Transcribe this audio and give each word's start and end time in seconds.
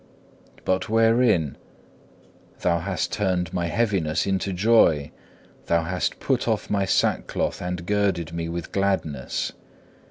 But 0.65 0.89
wherein? 0.89 1.57
Thou 2.61 2.79
hast 2.79 3.11
turned 3.13 3.53
my 3.53 3.67
heaviness 3.67 4.25
into 4.25 4.51
joy, 4.51 5.11
Thou 5.67 5.83
hast 5.83 6.19
put 6.19 6.47
off 6.47 6.71
my 6.71 6.85
sackcloth 6.85 7.61
and 7.61 7.85
girded 7.85 8.33
me 8.33 8.49
with 8.49 8.71
gladness. 8.71 9.53